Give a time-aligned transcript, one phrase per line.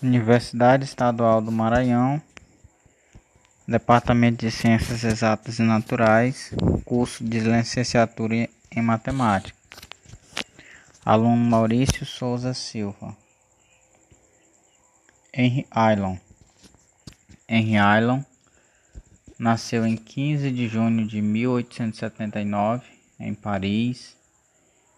[0.00, 2.22] Universidade Estadual do Maranhão,
[3.66, 6.52] Departamento de Ciências Exatas e Naturais,
[6.84, 9.58] curso de licenciatura em Matemática.
[11.04, 13.16] Aluno Maurício Souza Silva.
[15.34, 16.16] Henry Aylon.
[17.48, 18.22] Henry Aylon
[19.36, 22.84] nasceu em 15 de junho de 1879
[23.18, 24.16] em Paris,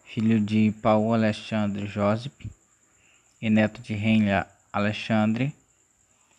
[0.04, 2.38] filho de Paul Alexandre Joseph
[3.40, 5.55] e neto de Henry Alexandre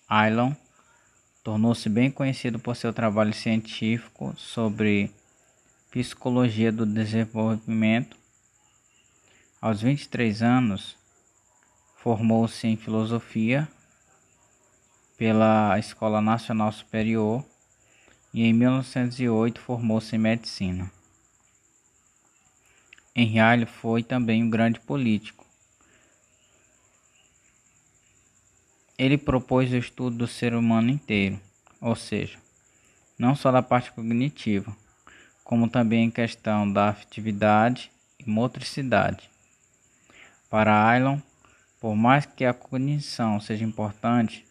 [0.08, 0.54] Aylon
[1.44, 5.12] tornou-se bem conhecido por seu trabalho científico sobre
[5.90, 8.16] psicologia do desenvolvimento.
[9.60, 10.98] Aos 23 anos,
[11.98, 13.68] formou-se em filosofia
[15.18, 17.46] pela Escola Nacional Superior
[18.34, 20.92] e em 1908 formou-se em medicina.
[23.16, 25.46] Henrialho foi também um grande político.
[29.02, 31.42] Ele propôs o estudo do ser humano inteiro,
[31.82, 32.38] ou seja,
[33.18, 34.78] não só da parte cognitiva,
[35.44, 39.28] como também em questão da afetividade e motricidade.
[40.52, 41.18] Para Aylon,
[41.80, 44.46] por mais que a cognição seja importante,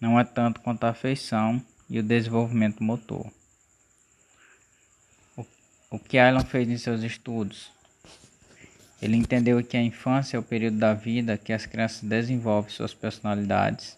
[0.00, 3.30] não é tanto quanto a afeição e o desenvolvimento motor.
[5.88, 7.70] O que Aylon fez em seus estudos?
[9.00, 12.92] Ele entendeu que a infância é o período da vida que as crianças desenvolvem suas
[12.92, 13.96] personalidades.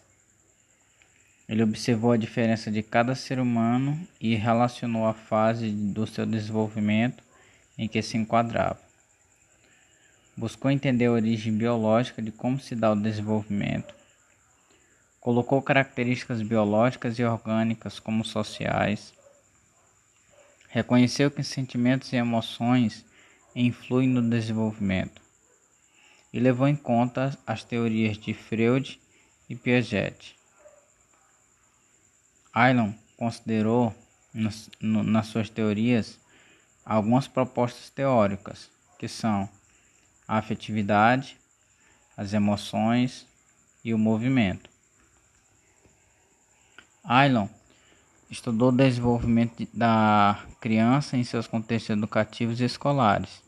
[1.49, 7.23] Ele observou a diferença de cada ser humano e relacionou a fase do seu desenvolvimento
[7.77, 8.79] em que se enquadrava.
[10.37, 13.93] Buscou entender a origem biológica de como se dá o desenvolvimento.
[15.19, 19.13] Colocou características biológicas e orgânicas como sociais.
[20.69, 23.03] Reconheceu que sentimentos e emoções
[23.55, 25.21] influi no desenvolvimento,
[26.33, 28.99] e levou em conta as teorias de Freud
[29.49, 30.35] e Piaget.
[32.53, 33.95] Aylon considerou
[34.33, 36.19] nas, nas suas teorias
[36.85, 39.49] algumas propostas teóricas, que são
[40.27, 41.37] a afetividade,
[42.15, 43.27] as emoções
[43.83, 44.69] e o movimento.
[47.03, 47.47] Aylon
[48.31, 53.43] Estudou o desenvolvimento da criança em seus contextos educativos e escolares.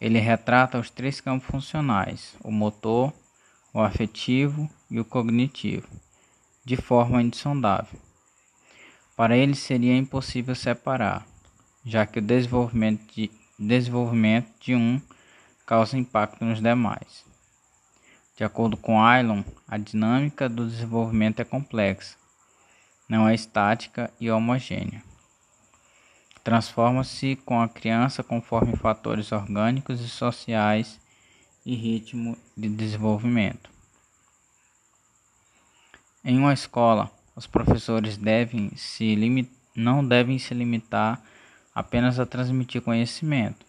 [0.00, 3.12] Ele retrata os três campos funcionais: o motor,
[3.74, 5.86] o afetivo e o cognitivo,
[6.64, 8.00] de forma indissondável.
[9.14, 11.26] Para ele seria impossível separar,
[11.84, 14.98] já que o desenvolvimento de, desenvolvimento de um
[15.66, 17.22] causa impacto nos demais.
[18.34, 22.16] De acordo com Aylon, a dinâmica do desenvolvimento é complexa
[23.08, 25.02] não é estática e homogênea.
[26.44, 31.00] Transforma-se com a criança conforme fatores orgânicos e sociais
[31.64, 33.70] e ritmo de desenvolvimento.
[36.24, 39.16] Em uma escola, os professores devem se
[39.74, 41.22] não devem se limitar
[41.74, 43.64] apenas a transmitir conhecimento.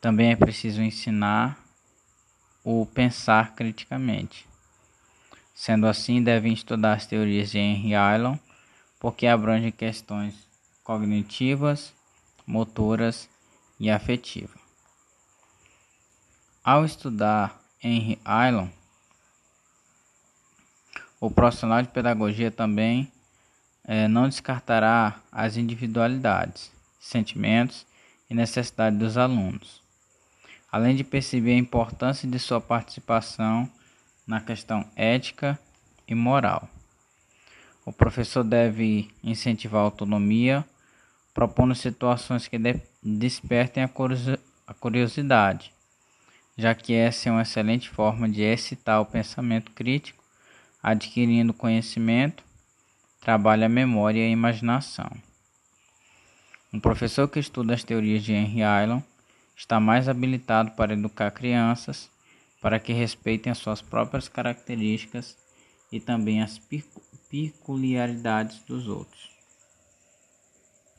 [0.00, 1.58] Também é preciso ensinar
[2.64, 4.49] o pensar criticamente.
[5.60, 8.38] Sendo assim, devem estudar as teorias de Henry Aylon,
[8.98, 10.34] porque abrangem questões
[10.82, 11.92] cognitivas,
[12.46, 13.28] motoras
[13.78, 14.58] e afetivas.
[16.64, 18.68] Ao estudar Henry Aylon,
[21.20, 23.12] o profissional de pedagogia também
[23.84, 27.84] é, não descartará as individualidades, sentimentos
[28.30, 29.82] e necessidades dos alunos,
[30.72, 33.70] além de perceber a importância de sua participação
[34.30, 35.58] na questão ética
[36.06, 36.68] e moral.
[37.84, 40.64] O professor deve incentivar a autonomia,
[41.34, 42.56] propondo situações que
[43.02, 45.72] despertem a curiosidade,
[46.56, 50.22] já que essa é uma excelente forma de excitar o pensamento crítico,
[50.80, 52.44] adquirindo conhecimento,
[53.20, 55.10] trabalha a memória e a imaginação.
[56.72, 59.00] Um professor que estuda as teorias de Henry Aylon
[59.56, 62.08] está mais habilitado para educar crianças
[62.60, 65.36] para que respeitem as suas próprias características
[65.90, 66.60] e também as
[67.30, 69.29] peculiaridades dos outros.